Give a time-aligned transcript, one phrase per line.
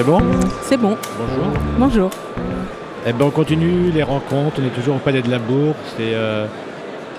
[0.00, 0.18] C'est bon
[0.62, 0.96] C'est bon.
[1.18, 1.52] Bonjour.
[1.78, 2.10] Bonjour.
[3.06, 5.76] Eh ben on continue les rencontres, on est toujours au Palais de la Bourse.
[6.00, 6.46] euh,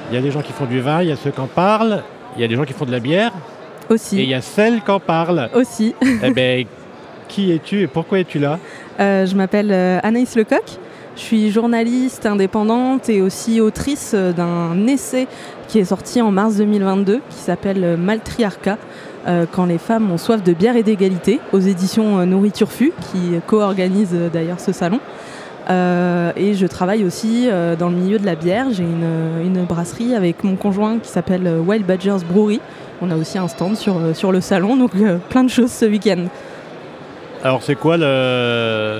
[0.09, 1.45] Il y a des gens qui font du vin, il y a ceux qui en
[1.45, 2.01] parlent,
[2.35, 4.25] il y a des gens qui font de la bière, et il Aussi.
[4.25, 5.51] y a celles qui en parlent.
[5.53, 5.93] Aussi.
[6.23, 6.65] eh ben,
[7.27, 8.57] qui es-tu et pourquoi es-tu là?
[8.99, 10.63] Euh, je m'appelle euh, Anaïs Lecoq.
[11.15, 15.27] Je suis journaliste indépendante et aussi autrice d'un essai
[15.67, 18.77] qui est sorti en mars 2022 qui s'appelle Maltriarcat.
[19.27, 22.91] euh, quand les femmes ont soif de bière et d'égalité, aux éditions euh, Nourriture Fu,
[23.11, 24.99] qui co-organise euh, d'ailleurs ce salon.
[25.69, 27.47] Euh, et je travaille aussi
[27.77, 28.67] dans le milieu de la bière.
[28.71, 32.59] J'ai une, brasserie avec mon conjoint qui s'appelle Wild Badgers Brewery.
[32.99, 34.91] On a aussi un stand sur, sur le salon, donc
[35.29, 36.25] plein de choses ce week-end.
[37.43, 38.99] Alors c'est quoi le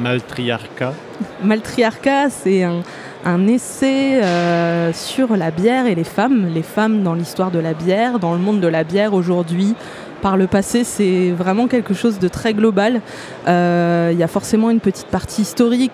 [0.00, 0.94] maltriarcat?
[1.42, 7.50] Maltriarcat, c'est un, essai euh, sur la bière et les femmes, les femmes dans l'histoire
[7.50, 9.74] de la bière, dans le monde de la bière aujourd'hui.
[10.22, 13.02] Par le passé, c'est vraiment quelque chose de très global.
[13.46, 15.92] Euh, Il y a forcément une petite partie historique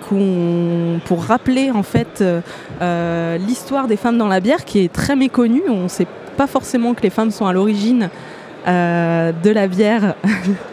[1.05, 5.65] pour rappeler en fait euh, l'histoire des femmes dans la bière qui est très méconnue.
[5.69, 8.09] On ne sait pas forcément que les femmes sont à l'origine
[8.67, 10.15] de la bière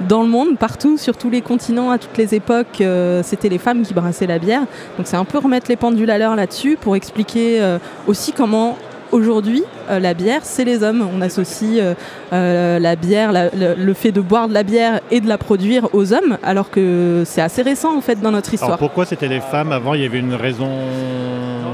[0.00, 3.58] dans le monde, partout, sur tous les continents, à toutes les époques, euh, c'était les
[3.58, 4.62] femmes qui brassaient la bière.
[4.96, 8.76] Donc c'est un peu remettre les pendules à l'heure là-dessus pour expliquer euh, aussi comment
[9.12, 11.06] aujourd'hui euh, la bière, c'est les hommes.
[11.16, 11.94] On associe euh,
[12.32, 15.38] euh, la bière, la- le, le fait de boire de la bière et de la
[15.38, 18.78] produire aux hommes, alors que c'est assez récent en fait dans notre Alors histoire.
[18.78, 19.94] pourquoi c'était les femmes avant?
[19.94, 20.68] Il y avait une raison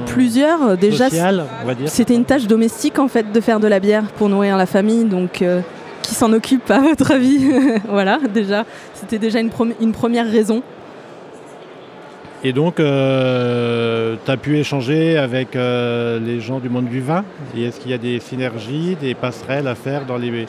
[0.07, 1.07] Plusieurs, déjà.
[1.87, 5.05] C'était une tâche domestique en fait de faire de la bière pour nourrir la famille,
[5.05, 5.43] donc
[6.13, 7.51] s'en occupe à votre avis
[7.89, 10.63] Voilà, déjà, c'était déjà une, première raison.
[12.45, 12.81] Et donc,
[14.25, 17.25] tu as pu échanger avec euh, les gens du monde du vin?
[17.57, 20.47] Et est-ce qu'il y a des synergies, des passerelles à faire dans les,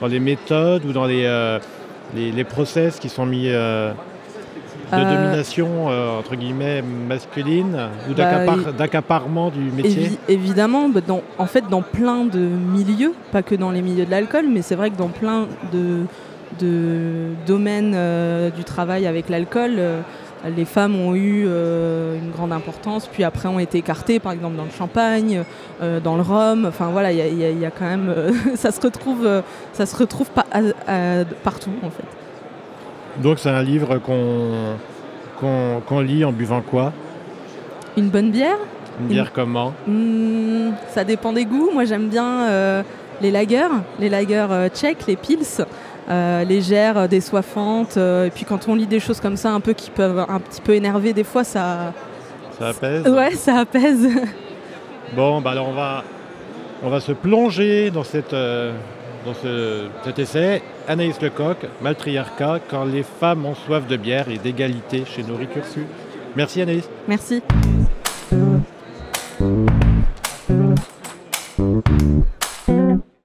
[0.00, 1.58] dans les méthodes ou dans les, euh,
[2.14, 3.92] les, process qui sont mis euh,
[4.92, 7.76] de Euh, domination, euh, entre guillemets, masculine
[8.08, 12.38] ou Bah, d'accapar- d'accaparement du métier Évi- évidemment, bah, dans- en fait, dans plein de
[12.38, 16.02] milieux, pas que dans les milieux de l'alcool, mais c'est vrai que dans plein de,
[16.60, 19.72] de domaines euh, du travail avec l'alcool,
[20.56, 24.64] les femmes ont eu une grande importance, puis après ont été écartées, par exemple dans
[24.64, 25.42] le champagne,
[26.04, 26.66] dans le rhum.
[26.66, 28.14] Enfin voilà, il y, a- y y quand même,
[28.54, 29.26] ça se retrouve,
[29.72, 32.04] ça se retrouve à- partout en fait.
[33.22, 36.92] Donc, c'est un livre qu'on lit en buvant quoi?
[37.96, 38.58] Une bonne bière?
[39.00, 39.72] Une bière comment?
[39.86, 41.70] Hmm, ça dépend des goûts.
[41.72, 42.82] Moi, j'aime bien euh,
[43.20, 43.68] les lagers,
[43.98, 45.38] les lagers euh, tchèques, les pils,
[46.08, 47.96] euh, légères, euh, désoiffantes.
[47.96, 50.60] et puis quand on lit des choses comme ça, un peu qui peuvent un petit
[50.60, 51.92] peu énerver, des fois, ça,
[52.58, 53.06] Ça apaise?
[53.08, 54.08] Ouais, ça apaise.
[55.14, 56.02] Bon, bah alors on va,
[56.82, 58.34] on va se plonger dans, cette,
[59.26, 60.62] dans ce- cet essai.
[60.88, 65.22] Anaïs Lecoq, Maltriarcat, quand les femmes ont soif de bière et d'égalité chez
[65.64, 65.84] Su.
[66.36, 66.88] Merci Anaïs.
[67.08, 67.42] Merci.